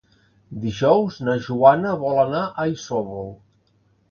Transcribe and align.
Dijous 0.63 1.17
na 1.27 1.35
Joana 1.49 1.93
vol 2.05 2.23
anar 2.23 2.43
a 2.49 2.67
Isòvol. 2.73 3.31